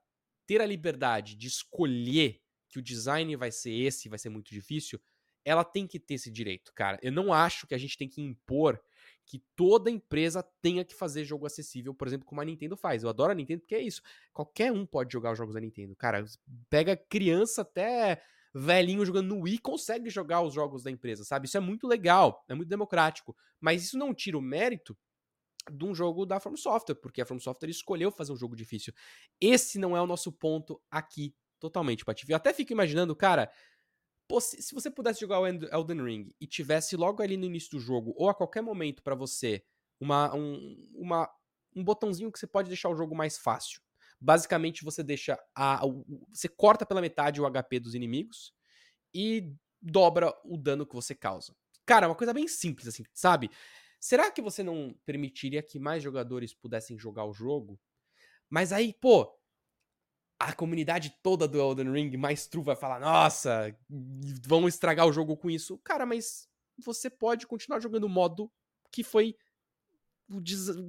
ter 0.46 0.60
a 0.60 0.66
liberdade 0.66 1.34
de 1.36 1.46
escolher 1.46 2.41
que 2.72 2.78
o 2.78 2.82
design 2.82 3.36
vai 3.36 3.52
ser 3.52 3.70
esse, 3.70 4.08
vai 4.08 4.18
ser 4.18 4.30
muito 4.30 4.50
difícil, 4.50 4.98
ela 5.44 5.62
tem 5.62 5.86
que 5.86 6.00
ter 6.00 6.14
esse 6.14 6.30
direito, 6.30 6.72
cara. 6.74 6.98
Eu 7.02 7.12
não 7.12 7.32
acho 7.32 7.66
que 7.66 7.74
a 7.74 7.78
gente 7.78 7.98
tem 7.98 8.08
que 8.08 8.22
impor 8.22 8.80
que 9.26 9.42
toda 9.54 9.90
empresa 9.90 10.42
tenha 10.62 10.84
que 10.84 10.94
fazer 10.94 11.24
jogo 11.24 11.46
acessível, 11.46 11.94
por 11.94 12.08
exemplo, 12.08 12.26
como 12.26 12.40
a 12.40 12.44
Nintendo 12.44 12.76
faz. 12.76 13.02
Eu 13.02 13.10
adoro 13.10 13.32
a 13.32 13.34
Nintendo 13.34 13.60
porque 13.60 13.74
é 13.74 13.82
isso. 13.82 14.00
Qualquer 14.32 14.72
um 14.72 14.86
pode 14.86 15.12
jogar 15.12 15.32
os 15.32 15.38
jogos 15.38 15.54
da 15.54 15.60
Nintendo. 15.60 15.94
Cara, 15.94 16.24
pega 16.70 16.96
criança 16.96 17.62
até 17.62 18.22
velhinho 18.54 19.04
jogando 19.04 19.34
no 19.34 19.42
Wii, 19.42 19.58
consegue 19.58 20.10
jogar 20.10 20.42
os 20.42 20.54
jogos 20.54 20.82
da 20.82 20.90
empresa, 20.90 21.24
sabe? 21.24 21.46
Isso 21.46 21.56
é 21.56 21.60
muito 21.60 21.86
legal, 21.86 22.44
é 22.48 22.54
muito 22.54 22.68
democrático. 22.68 23.36
Mas 23.60 23.84
isso 23.84 23.98
não 23.98 24.14
tira 24.14 24.38
o 24.38 24.42
mérito 24.42 24.96
de 25.70 25.84
um 25.84 25.94
jogo 25.94 26.26
da 26.26 26.40
From 26.40 26.56
Software, 26.56 26.96
porque 26.96 27.20
a 27.20 27.26
From 27.26 27.38
Software 27.38 27.70
escolheu 27.70 28.10
fazer 28.10 28.32
um 28.32 28.36
jogo 28.36 28.56
difícil. 28.56 28.92
Esse 29.40 29.78
não 29.78 29.96
é 29.96 30.02
o 30.02 30.06
nosso 30.06 30.32
ponto 30.32 30.80
aqui. 30.90 31.34
Totalmente, 31.62 32.04
Patife. 32.04 32.32
Eu 32.32 32.36
até 32.36 32.52
fico 32.52 32.72
imaginando, 32.72 33.14
cara, 33.14 33.48
pô, 34.26 34.40
se, 34.40 34.60
se, 34.60 34.74
você 34.74 34.90
pudesse 34.90 35.20
jogar 35.20 35.38
o 35.38 35.46
Elden 35.46 36.04
Ring 36.04 36.34
e 36.40 36.44
tivesse 36.44 36.96
logo 36.96 37.22
ali 37.22 37.36
no 37.36 37.46
início 37.46 37.70
do 37.70 37.78
jogo, 37.78 38.12
ou 38.16 38.28
a 38.28 38.34
qualquer 38.34 38.62
momento 38.62 39.00
para 39.00 39.14
você, 39.14 39.64
uma, 40.00 40.34
um, 40.34 40.90
uma, 40.92 41.30
um 41.76 41.84
botãozinho 41.84 42.32
que 42.32 42.38
você 42.40 42.48
pode 42.48 42.66
deixar 42.66 42.88
o 42.88 42.96
jogo 42.96 43.14
mais 43.14 43.38
fácil. 43.38 43.80
Basicamente, 44.20 44.84
você 44.84 45.04
deixa 45.04 45.38
a. 45.54 45.82
Você 46.32 46.48
corta 46.48 46.84
pela 46.84 47.00
metade 47.00 47.40
o 47.40 47.48
HP 47.48 47.78
dos 47.78 47.94
inimigos 47.94 48.52
e 49.14 49.54
dobra 49.80 50.34
o 50.44 50.56
dano 50.56 50.84
que 50.84 50.96
você 50.96 51.14
causa. 51.14 51.54
Cara, 51.86 52.06
é 52.06 52.08
uma 52.08 52.16
coisa 52.16 52.34
bem 52.34 52.48
simples, 52.48 52.88
assim, 52.88 53.04
sabe? 53.14 53.48
Será 54.00 54.32
que 54.32 54.42
você 54.42 54.64
não 54.64 54.96
permitiria 55.06 55.62
que 55.62 55.78
mais 55.78 56.02
jogadores 56.02 56.52
pudessem 56.52 56.98
jogar 56.98 57.24
o 57.24 57.32
jogo? 57.32 57.78
Mas 58.50 58.72
aí, 58.72 58.92
pô, 58.92 59.32
a 60.42 60.52
comunidade 60.52 61.14
toda 61.22 61.46
do 61.46 61.60
Elden 61.60 61.92
Ring, 61.92 62.16
mais 62.16 62.46
true, 62.46 62.64
vai 62.64 62.76
falar: 62.76 62.98
nossa, 62.98 63.74
vão 64.46 64.66
estragar 64.66 65.06
o 65.06 65.12
jogo 65.12 65.36
com 65.36 65.50
isso. 65.50 65.78
Cara, 65.78 66.04
mas 66.04 66.48
você 66.84 67.08
pode 67.08 67.46
continuar 67.46 67.80
jogando 67.80 68.04
o 68.04 68.08
modo 68.08 68.50
que 68.90 69.04
foi 69.04 69.36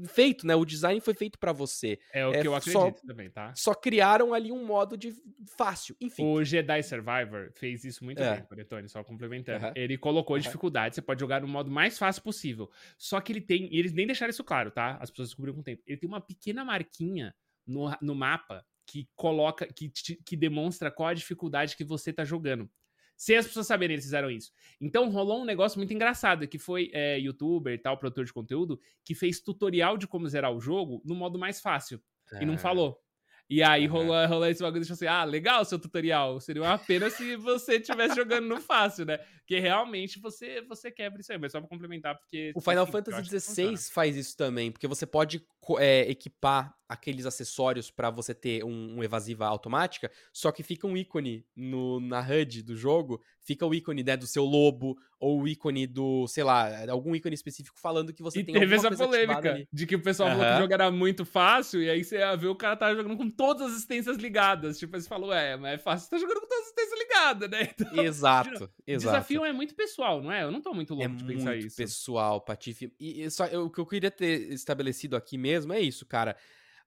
feito, 0.08 0.48
né? 0.48 0.56
O 0.56 0.66
design 0.66 1.00
foi 1.02 1.14
feito 1.14 1.38
para 1.38 1.52
você. 1.52 2.00
É 2.14 2.26
o 2.26 2.34
é, 2.34 2.42
que 2.42 2.48
eu 2.48 2.56
acredito 2.56 3.00
só, 3.00 3.08
também, 3.08 3.30
tá? 3.30 3.54
Só 3.56 3.74
criaram 3.74 4.34
ali 4.34 4.52
um 4.52 4.66
modo 4.66 4.98
de 4.98 5.14
fácil, 5.58 5.96
enfim. 6.00 6.24
O 6.24 6.44
Jedi 6.44 6.82
Survivor 6.82 7.52
fez 7.54 7.84
isso 7.84 8.04
muito 8.04 8.24
é. 8.24 8.36
bem, 8.36 8.46
Paretone, 8.46 8.88
só 8.88 9.04
complementando. 9.04 9.66
Uhum. 9.66 9.74
Ele 9.76 9.98
colocou 9.98 10.40
dificuldade, 10.40 10.96
você 10.96 11.02
pode 11.02 11.20
jogar 11.20 11.42
no 11.42 11.48
modo 11.48 11.70
mais 11.70 11.98
fácil 11.98 12.24
possível. 12.24 12.72
Só 12.98 13.20
que 13.20 13.34
ele 13.34 13.42
tem, 13.42 13.68
e 13.72 13.78
eles 13.78 13.92
nem 13.92 14.08
deixaram 14.08 14.32
isso 14.32 14.44
claro, 14.44 14.72
tá? 14.72 14.98
As 15.00 15.10
pessoas 15.10 15.30
descobriram 15.30 15.56
com 15.56 15.62
o 15.62 15.64
tempo. 15.64 15.84
Ele 15.86 15.98
tem 15.98 16.08
uma 16.08 16.22
pequena 16.22 16.64
marquinha 16.64 17.36
no, 17.68 17.92
no 18.02 18.16
mapa 18.16 18.66
que 18.86 19.08
coloca, 19.16 19.68
que, 19.68 19.90
que 19.90 20.36
demonstra 20.36 20.92
qual 20.92 21.10
a 21.10 21.14
dificuldade 21.14 21.76
que 21.76 21.84
você 21.84 22.12
tá 22.12 22.24
jogando. 22.24 22.70
Sem 23.16 23.38
as 23.38 23.48
pessoas 23.48 23.68
saberem, 23.68 23.94
eles 23.94 24.06
fizeram 24.06 24.30
isso. 24.30 24.52
Então 24.82 25.10
rolou 25.10 25.42
um 25.42 25.46
negócio 25.46 25.78
muito 25.78 25.94
engraçado, 25.94 26.48
que 26.48 26.58
foi 26.58 26.90
é, 26.94 27.20
youtuber 27.20 27.74
e 27.74 27.78
tal, 27.78 27.98
produtor 27.98 28.26
de 28.26 28.34
conteúdo, 28.34 28.80
que 29.04 29.16
fez 29.16 29.40
tutorial 29.40 29.98
de 29.98 30.08
como 30.08 30.28
zerar 30.28 30.52
o 30.52 30.60
jogo 30.60 31.02
no 31.06 31.16
modo 31.16 31.38
mais 31.38 31.62
fácil. 31.62 32.02
É. 32.34 32.44
E 32.44 32.46
não 32.46 32.58
falou. 32.58 33.03
E 33.50 33.62
aí 33.62 33.86
rolou, 33.86 34.26
rolou 34.26 34.48
esse 34.48 34.62
bagulho, 34.62 34.80
deixou 34.82 34.94
assim, 34.94 35.06
ah, 35.06 35.24
legal 35.24 35.64
seu 35.66 35.78
tutorial, 35.78 36.40
seria 36.40 36.62
uma 36.62 36.78
pena 36.78 37.10
se 37.10 37.36
você 37.36 37.76
estivesse 37.76 38.16
jogando 38.16 38.48
no 38.48 38.60
fácil, 38.60 39.06
né? 39.06 39.18
Porque 39.18 39.60
realmente 39.60 40.20
você, 40.20 40.62
você 40.62 40.90
quebra 40.90 41.20
isso 41.20 41.32
aí, 41.32 41.38
mas 41.38 41.52
só 41.52 41.60
pra 41.60 41.68
complementar, 41.68 42.18
porque... 42.18 42.54
O 42.56 42.62
Final 42.62 42.88
Fantasy 42.88 43.40
XVI 43.40 43.78
faz 43.92 44.16
isso 44.16 44.38
também, 44.38 44.72
porque 44.72 44.88
você 44.88 45.06
pode 45.06 45.46
é, 45.78 46.10
equipar 46.10 46.74
aqueles 46.88 47.26
acessórios 47.26 47.92
para 47.92 48.10
você 48.10 48.34
ter 48.34 48.64
um, 48.64 48.98
um, 48.98 49.04
evasiva 49.04 49.46
automática, 49.46 50.10
só 50.32 50.52
que 50.52 50.64
fica 50.64 50.88
um 50.88 50.96
ícone 50.96 51.46
no, 51.56 52.00
na 52.00 52.22
HUD 52.22 52.64
do 52.64 52.76
jogo, 52.76 53.22
fica 53.42 53.66
o 53.66 53.74
ícone 53.74 54.04
né, 54.04 54.16
do 54.16 54.28
seu 54.28 54.46
lobo, 54.46 54.98
ou 55.24 55.42
o 55.42 55.48
ícone 55.48 55.88
do, 55.88 56.28
sei 56.28 56.44
lá, 56.44 56.84
algum 56.92 57.16
ícone 57.16 57.34
específico 57.34 57.80
falando 57.80 58.12
que 58.12 58.22
você 58.22 58.42
e 58.42 58.44
tem 58.44 58.54
teve 58.54 58.76
essa 58.76 58.92
polêmica 58.92 59.66
de 59.72 59.88
que 59.88 59.96
o 59.96 60.02
pessoal 60.02 60.28
uhum. 60.28 60.36
falou 60.36 60.52
que 60.52 60.58
o 60.58 60.62
jogo 60.64 60.74
era 60.74 60.92
muito 60.92 61.24
fácil, 61.24 61.82
e 61.82 61.90
aí 61.90 62.04
você 62.04 62.18
ia 62.18 62.36
ver 62.36 62.48
o 62.48 62.56
cara 62.56 62.76
tava 62.76 62.94
jogando 62.94 63.16
com 63.16 63.30
todas 63.30 63.68
as 63.68 63.74
assistências 63.74 64.18
ligadas. 64.18 64.78
Tipo, 64.78 65.00
você 65.00 65.08
falou, 65.08 65.32
é, 65.34 65.56
mas 65.56 65.76
é 65.76 65.78
fácil, 65.78 66.06
você 66.06 66.10
tá 66.10 66.18
jogando 66.18 66.42
com 66.42 66.48
todas 66.48 66.60
as 66.60 66.66
assistências 66.66 67.00
ligadas, 67.00 67.50
né? 67.50 67.70
Então, 67.74 68.04
exato, 68.04 68.50
exato. 68.50 68.72
O 68.88 68.98
desafio 68.98 69.46
é 69.46 69.54
muito 69.54 69.76
pessoal, 69.76 70.22
não 70.22 70.32
é? 70.32 70.44
Eu 70.44 70.52
não 70.52 70.62
tô 70.62 70.74
muito 70.74 70.94
louco 70.94 71.14
é 71.14 71.16
de 71.16 71.24
pensar 71.24 71.52
muito 71.52 71.68
isso. 71.68 71.78
pessoal, 71.78 72.42
Patife. 72.42 72.94
E, 73.00 73.24
e 73.24 73.32
só, 73.32 73.46
eu, 73.46 73.66
o 73.66 73.70
que 73.70 73.80
eu 73.80 73.86
queria 73.86 74.12
ter 74.12 74.52
estabelecido 74.52 75.16
aqui 75.16 75.38
mesmo 75.38 75.72
é 75.72 75.80
isso, 75.80 76.06
cara. 76.06 76.36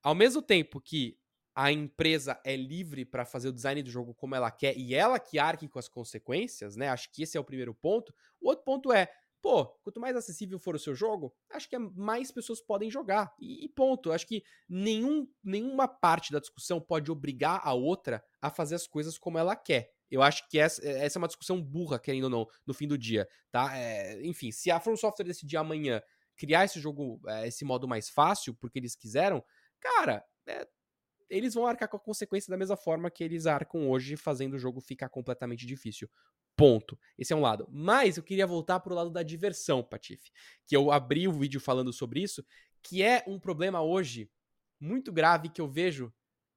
Ao 0.03 0.15
mesmo 0.15 0.43
tempo 0.43 0.81
que 0.81 1.17
a 1.57 1.73
empresa 1.73 2.39
é 2.45 2.55
livre 2.55 3.07
para 3.07 3.25
fazer 3.25 3.49
o 3.49 3.53
design 3.53 3.83
do 3.83 3.91
jogo 3.91 4.13
como 4.13 4.35
ela 4.35 4.51
quer 4.51 4.77
e 4.77 4.95
ela 4.95 5.19
que 5.19 5.39
arque 5.39 5.67
com 5.67 5.79
as 5.79 5.89
consequências, 5.89 6.77
né? 6.77 6.91
Acho 6.91 7.11
que 7.11 7.23
esse 7.23 7.39
é 7.39 7.41
o 7.41 7.45
primeiro 7.45 7.75
ponto. 7.75 8.15
O 8.39 8.51
outro 8.51 8.63
ponto 8.63 8.93
é, 8.93 9.09
pô, 9.41 9.65
quanto 9.83 9.99
mais 9.99 10.15
acessível 10.15 10.59
for 10.59 10.75
o 10.75 10.79
seu 10.79 10.95
jogo, 10.95 11.35
acho 11.51 11.67
que 11.67 11.79
mais 11.79 12.31
pessoas 12.31 12.61
podem 12.61 12.91
jogar. 12.91 13.35
E, 13.41 13.67
ponto. 13.71 14.13
Acho 14.13 14.27
que 14.27 14.45
nenhum, 14.69 15.27
nenhuma 15.43 15.89
parte 15.89 16.31
da 16.31 16.41
discussão 16.41 16.79
pode 16.79 17.11
obrigar 17.11 17.63
a 17.65 17.73
outra 17.73 18.23
a 18.39 18.51
fazer 18.51 18.75
as 18.75 18.87
coisas 18.87 19.17
como 19.17 19.39
ela 19.39 19.57
quer. 19.57 19.91
Eu 20.11 20.23
acho 20.23 20.47
que 20.51 20.59
essa, 20.59 20.87
essa 20.87 21.19
é 21.19 21.21
uma 21.21 21.27
discussão 21.27 21.61
burra, 21.63 21.99
querendo 21.99 22.25
ou 22.25 22.31
não, 22.31 22.47
no 22.67 22.75
fim 22.75 22.87
do 22.87 22.99
dia, 22.99 23.27
tá? 23.51 23.75
É, 23.75 24.23
enfim, 24.27 24.53
se 24.53 24.71
a 24.71 24.79
From 24.79 24.95
Software 24.95 25.25
decidir 25.25 25.57
amanhã 25.57 26.03
criar 26.37 26.67
esse 26.67 26.79
jogo, 26.79 27.19
é, 27.27 27.49
esse 27.49 27.65
modo 27.65 27.89
mais 27.89 28.11
fácil, 28.11 28.55
porque 28.55 28.79
eles 28.79 28.95
quiseram, 28.95 29.43
cara, 29.81 30.23
é, 30.47 30.69
eles 31.29 31.55
vão 31.55 31.67
arcar 31.67 31.89
com 31.89 31.97
a 31.97 32.01
consequência 32.01 32.51
da 32.51 32.57
mesma 32.57 32.77
forma 32.77 33.11
que 33.11 33.23
eles 33.25 33.47
arcam 33.47 33.89
hoje, 33.89 34.17
fazendo 34.17 34.55
o 34.55 34.59
jogo 34.59 34.81
ficar 34.81 35.09
completamente 35.09 35.67
difícil. 35.67 36.09
Ponto. 36.57 36.99
Esse 37.19 37.33
é 37.33 37.37
um 37.37 37.41
lado. 37.41 37.69
Mas 37.71 38.17
eu 38.17 38.23
queria 38.23 38.47
voltar 38.47 38.81
pro 38.81 38.95
lado 38.95 39.11
da 39.11 39.23
diversão, 39.23 39.83
Patife. 39.83 40.31
Que 40.67 40.77
eu 40.77 40.91
abri 40.91 41.29
o 41.29 41.33
vídeo 41.33 41.61
falando 41.61 41.93
sobre 41.93 42.23
isso, 42.23 42.45
que 42.83 43.03
é 43.03 43.23
um 43.27 43.39
problema 43.39 43.83
hoje 43.83 44.31
muito 44.81 45.13
grave 45.13 45.49
que 45.49 45.61
eu 45.61 45.69
vejo 45.69 46.13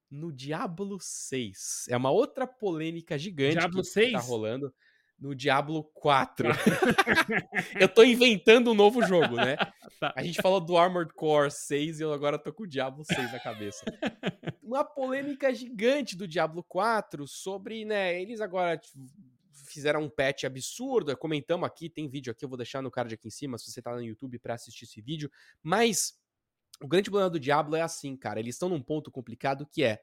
no 0.09 0.31
Diablo 0.31 0.97
6. 0.99 1.85
É 1.89 1.97
uma 1.97 2.11
outra 2.11 2.47
polêmica 2.47 3.17
gigante 3.17 3.57
Diablo 3.57 3.81
que 3.81 3.89
6? 3.89 4.13
tá 4.13 4.19
rolando 4.19 4.73
no 5.19 5.35
Diablo 5.35 5.83
4. 5.95 6.47
eu 7.79 7.87
tô 7.87 8.03
inventando 8.03 8.71
um 8.71 8.73
novo 8.73 9.01
jogo, 9.05 9.35
né? 9.35 9.57
Tá. 9.99 10.13
A 10.15 10.23
gente 10.23 10.41
falou 10.41 10.61
do 10.61 10.77
Armored 10.77 11.13
Core 11.13 11.51
6 11.51 11.99
e 11.99 12.03
eu 12.03 12.13
agora 12.13 12.39
tô 12.39 12.53
com 12.53 12.63
o 12.63 12.67
Diablo 12.67 13.03
6 13.03 13.31
na 13.31 13.39
cabeça. 13.39 13.83
Uma 14.63 14.83
polêmica 14.83 15.53
gigante 15.53 16.15
do 16.15 16.27
Diablo 16.27 16.63
4 16.63 17.27
sobre, 17.27 17.83
né, 17.83 18.21
eles 18.21 18.39
agora 18.39 18.77
tipo, 18.77 18.97
fizeram 19.51 20.03
um 20.03 20.09
patch 20.09 20.45
absurdo, 20.45 21.15
comentamos 21.17 21.67
aqui, 21.67 21.89
tem 21.89 22.07
vídeo 22.07 22.31
aqui, 22.31 22.45
eu 22.45 22.49
vou 22.49 22.57
deixar 22.57 22.81
no 22.81 22.91
card 22.91 23.13
aqui 23.13 23.27
em 23.27 23.31
cima 23.31 23.57
se 23.57 23.71
você 23.71 23.81
tá 23.81 23.93
no 23.93 24.01
YouTube 24.01 24.39
para 24.39 24.53
assistir 24.53 24.85
esse 24.85 25.01
vídeo, 25.01 25.29
mas 25.61 26.13
o 26.81 26.87
grande 26.87 27.09
problema 27.09 27.29
do 27.29 27.39
Diablo 27.39 27.75
é 27.75 27.81
assim, 27.81 28.15
cara, 28.15 28.39
eles 28.39 28.55
estão 28.55 28.69
num 28.69 28.81
ponto 28.81 29.11
complicado 29.11 29.67
que 29.71 29.83
é 29.83 29.99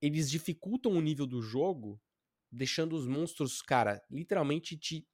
eles 0.00 0.30
dificultam 0.30 0.92
o 0.92 1.00
nível 1.00 1.26
do 1.26 1.42
jogo 1.42 2.00
deixando 2.50 2.94
os 2.94 3.06
monstros, 3.06 3.62
cara, 3.62 4.02
literalmente 4.10 4.76
te 4.76 5.06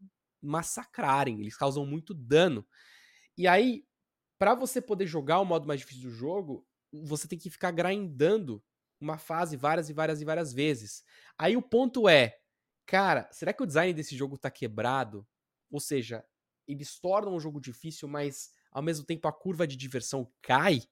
massacrarem. 0.43 1.41
Eles 1.41 1.57
causam 1.57 1.87
muito 1.87 2.15
dano. 2.15 2.67
E 3.37 3.47
aí, 3.47 3.85
para 4.39 4.55
você 4.55 4.81
poder 4.81 5.07
jogar 5.07 5.41
o 5.41 5.45
modo 5.45 5.67
mais 5.67 5.81
difícil 5.81 6.05
do 6.05 6.11
jogo, 6.11 6.67
você 6.93 7.27
tem 7.27 7.39
que 7.39 7.51
ficar 7.51 7.71
grindando 7.71 8.63
uma 9.01 9.19
fase 9.19 9.57
várias 9.57 9.91
e 9.91 9.93
várias 9.93 10.21
e 10.21 10.25
várias 10.25 10.53
vezes. 10.53 11.05
Aí 11.39 11.57
o 11.57 11.63
ponto 11.63 12.09
é, 12.09 12.39
cara, 12.87 13.29
será 13.33 13.53
que 13.53 13.63
o 13.63 13.67
design 13.67 13.93
desse 13.93 14.17
jogo 14.17 14.39
tá 14.39 14.51
quebrado? 14.51 15.27
Ou 15.71 15.81
seja, 15.81 16.25
eles 16.67 16.99
tornam 16.99 17.35
o 17.35 17.41
jogo 17.41 17.61
difícil, 17.61 18.09
mas 18.09 18.51
ao 18.71 18.83
mesmo 18.83 19.05
tempo 19.05 19.29
a 19.29 19.33
curva 19.33 19.67
de 19.67 19.77
diversão 19.77 20.31
cai? 20.41 20.83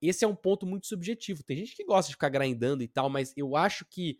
Esse 0.00 0.24
é 0.24 0.28
um 0.28 0.34
ponto 0.34 0.66
muito 0.66 0.86
subjetivo. 0.86 1.42
Tem 1.42 1.56
gente 1.56 1.76
que 1.76 1.84
gosta 1.84 2.08
de 2.08 2.14
ficar 2.14 2.30
grindando 2.30 2.82
e 2.82 2.88
tal, 2.88 3.10
mas 3.10 3.32
eu 3.36 3.54
acho 3.54 3.84
que 3.84 4.18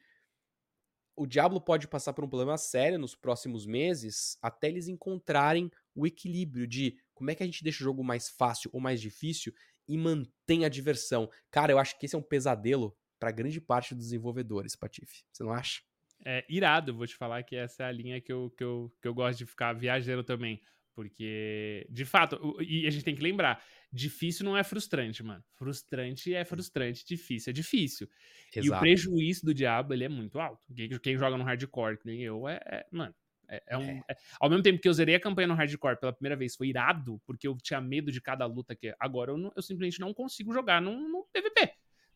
o 1.21 1.27
Diablo 1.27 1.61
pode 1.61 1.87
passar 1.87 2.15
por 2.15 2.25
um 2.25 2.29
problema 2.29 2.57
sério 2.57 2.99
nos 2.99 3.15
próximos 3.15 3.67
meses 3.67 4.39
até 4.41 4.69
eles 4.69 4.89
encontrarem 4.89 5.71
o 5.95 6.07
equilíbrio 6.07 6.67
de 6.67 6.97
como 7.13 7.31
é 7.31 7.35
que 7.35 7.43
a 7.43 7.47
gente 7.47 7.63
deixa 7.63 7.83
o 7.83 7.85
jogo 7.85 8.03
mais 8.03 8.31
fácil 8.31 8.71
ou 8.73 8.81
mais 8.81 9.03
difícil 9.03 9.53
e 9.87 9.99
mantém 9.99 10.65
a 10.65 10.69
diversão. 10.71 11.29
Cara, 11.51 11.73
eu 11.73 11.79
acho 11.79 11.99
que 11.99 12.07
esse 12.07 12.17
é 12.17 12.19
um 12.19 12.23
pesadelo 12.23 12.97
para 13.19 13.31
grande 13.31 13.61
parte 13.61 13.95
dos 13.95 14.05
desenvolvedores, 14.05 14.75
Patife. 14.75 15.23
Você 15.31 15.45
não 15.45 15.53
acha? 15.53 15.83
É 16.25 16.43
irado, 16.49 16.97
vou 16.97 17.07
te 17.07 17.15
falar 17.15 17.43
que 17.43 17.55
essa 17.55 17.83
é 17.83 17.87
a 17.87 17.93
linha 17.93 18.19
que 18.19 18.33
eu, 18.33 18.51
que 18.57 18.65
eu, 18.65 18.91
que 19.03 19.07
eu 19.07 19.13
gosto 19.13 19.41
de 19.41 19.45
ficar 19.45 19.75
viajando 19.75 20.25
também. 20.25 20.59
Porque, 20.95 21.87
de 21.89 22.05
fato, 22.05 22.57
e 22.61 22.87
a 22.87 22.91
gente 22.91 23.05
tem 23.05 23.15
que 23.15 23.23
lembrar, 23.23 23.63
difícil 23.93 24.45
não 24.45 24.57
é 24.57 24.65
frustrante, 24.65 25.23
mano. 25.23 25.43
Frustrante 25.55 26.35
é 26.35 26.45
frustrante, 26.45 27.05
difícil 27.07 27.51
é 27.51 27.55
difícil. 27.55 28.09
Exato. 28.55 28.67
E 28.67 28.71
o 28.71 28.79
prejuízo 28.79 29.47
do 29.47 29.55
diabo, 29.55 29.95
ele 29.95 30.05
é 30.05 30.09
muito 30.09 30.39
alto. 30.39 30.63
Quem, 31.03 31.17
joga 31.17 31.37
no 31.37 31.45
hardcore, 31.45 31.99
que 31.99 32.07
nem 32.07 32.23
eu, 32.23 32.49
é, 32.49 32.61
é 32.67 32.87
mano, 32.91 33.15
é, 33.49 33.63
é 33.69 33.79
um, 33.79 33.83
é. 33.83 34.05
É, 34.11 34.17
ao 34.39 34.51
mesmo 34.51 34.63
tempo 34.63 34.81
que 34.81 34.89
eu 34.89 34.93
zerei 34.93 35.15
a 35.15 35.21
campanha 35.21 35.49
no 35.49 35.55
hardcore 35.55 35.99
pela 35.99 36.13
primeira 36.13 36.37
vez, 36.37 36.57
foi 36.57 36.69
irado, 36.69 37.21
porque 37.27 37.47
eu 37.47 37.57
tinha 37.63 37.81
medo 37.81 38.13
de 38.13 38.21
cada 38.21 38.45
luta 38.47 38.75
que 38.77 38.95
agora 38.99 39.31
eu, 39.31 39.39
não, 39.39 39.53
eu 39.57 39.63
simplesmente 39.63 40.01
não 40.01 40.13
consigo 40.13 40.53
jogar 40.53 40.83
no, 40.83 41.27
PVP. 41.33 41.73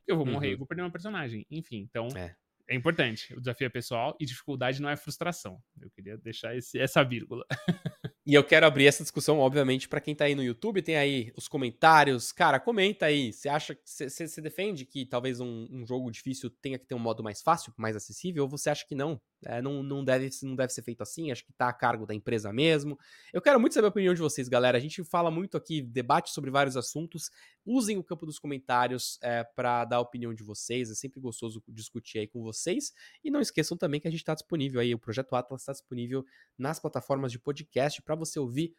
Eu 0.07 0.17
vou 0.17 0.27
morrer, 0.27 0.49
uhum. 0.49 0.53
eu 0.53 0.59
vou 0.59 0.67
perder 0.67 0.83
uma 0.83 0.93
personagem. 0.93 1.47
Enfim, 1.51 1.79
então 1.79 2.09
é. 2.15 2.35
É 2.67 2.75
importante. 2.75 3.35
O 3.35 3.41
desafio 3.41 3.67
é 3.67 3.71
pessoal 3.71 4.17
e 4.19 4.25
dificuldade 4.25 4.81
não 4.81 4.89
é 4.89 4.97
frustração. 4.97 5.63
Eu 5.81 5.91
queria 5.91 6.17
deixar 6.17 6.57
esse, 6.57 6.79
essa 6.79 7.03
vírgula. 7.03 7.45
E 8.27 8.33
eu 8.33 8.43
quero 8.43 8.65
abrir 8.65 8.87
essa 8.87 9.03
discussão, 9.03 9.39
obviamente, 9.39 9.87
para 9.87 10.01
quem 10.01 10.15
tá 10.15 10.25
aí 10.25 10.35
no 10.35 10.43
YouTube, 10.43 10.81
tem 10.81 10.97
aí 10.97 11.31
os 11.37 11.47
comentários. 11.47 12.33
Cara, 12.33 12.59
comenta 12.59 13.05
aí. 13.05 13.31
Você 13.31 13.51
acha 13.51 13.75
que 13.75 13.83
você 13.85 14.41
defende 14.41 14.87
que 14.87 15.05
talvez 15.05 15.41
um, 15.41 15.69
um, 15.71 15.87
jogo 15.87 16.11
difícil 16.11 16.49
tenha 16.49 16.79
que 16.79 16.87
ter 16.87 16.95
um 16.95 16.99
modo 16.99 17.23
mais 17.23 17.43
fácil, 17.43 17.75
mais 17.77 17.95
acessível, 17.95 18.45
ou 18.45 18.49
você 18.49 18.71
acha 18.71 18.87
que 18.87 18.95
não? 18.95 19.21
É, 19.45 19.61
não, 19.61 19.83
não, 19.83 20.03
deve, 20.03 20.31
não 20.43 20.57
deve 20.57 20.73
ser 20.73 20.81
feito 20.81 21.03
assim, 21.03 21.31
acho 21.31 21.45
que 21.45 21.53
tá 21.53 21.69
a 21.69 21.73
cargo 21.73 22.07
da 22.07 22.15
empresa 22.15 22.51
mesmo. 22.51 22.99
Eu 23.31 23.43
quero 23.43 23.61
muito 23.61 23.75
saber 23.75 23.89
a 23.89 23.91
opinião 23.91 24.15
de 24.15 24.23
vocês, 24.23 24.49
galera. 24.49 24.79
A 24.79 24.81
gente 24.81 25.05
fala 25.05 25.31
muito 25.31 25.59
aqui, 25.59 25.83
debate 25.83 26.31
sobre 26.31 26.51
vários 26.51 26.79
assuntos. 26.79 27.31
Usem 27.67 27.99
o 27.99 28.05
campo 28.05 28.25
dos 28.25 28.39
comentários 28.39 29.19
é, 29.23 29.45
para 29.45 29.85
dar 29.85 29.97
a 29.97 30.01
opinião 30.01 30.33
de 30.33 30.43
vocês. 30.43 30.91
É 30.91 30.95
sempre 30.95 31.21
gostoso 31.21 31.63
discutir 31.69 32.21
aí 32.21 32.27
com 32.27 32.43
vocês. 32.43 32.93
E 33.23 33.31
não 33.31 33.41
esqueçam 33.41 33.77
também 33.77 34.01
que 34.01 34.09
a 34.09 34.11
gente 34.11 34.21
está 34.21 34.35
disponível 34.35 34.81
aí, 34.81 34.95
o 34.95 34.99
Projeto 34.99 35.35
Atlas 35.35 35.61
está 35.61 35.73
disponível 35.73 36.25
nas 36.57 36.81
plataformas 36.81 37.31
de 37.31 37.39
podcast 37.39 38.01
para 38.17 38.25
você 38.25 38.39
ouvir 38.39 38.75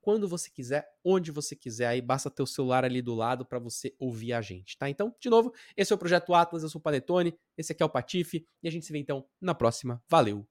quando 0.00 0.26
você 0.26 0.50
quiser, 0.50 0.88
onde 1.04 1.30
você 1.30 1.54
quiser, 1.54 1.86
aí 1.86 2.00
basta 2.00 2.30
ter 2.30 2.42
o 2.42 2.46
celular 2.46 2.84
ali 2.84 3.02
do 3.02 3.14
lado 3.14 3.44
para 3.44 3.58
você 3.58 3.94
ouvir 3.98 4.32
a 4.32 4.40
gente, 4.40 4.76
tá? 4.78 4.88
Então, 4.88 5.14
de 5.20 5.28
novo, 5.28 5.52
esse 5.76 5.92
é 5.92 5.94
o 5.96 5.98
Projeto 5.98 6.34
Atlas, 6.34 6.62
eu 6.62 6.68
sou 6.68 6.78
o 6.78 6.82
Panetone, 6.82 7.36
esse 7.56 7.72
aqui 7.72 7.82
é 7.82 7.86
o 7.86 7.90
Patife, 7.90 8.46
e 8.62 8.68
a 8.68 8.70
gente 8.70 8.86
se 8.86 8.92
vê 8.92 8.98
então 8.98 9.26
na 9.40 9.54
próxima. 9.54 10.02
Valeu, 10.08 10.46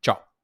tchau! 0.00 0.31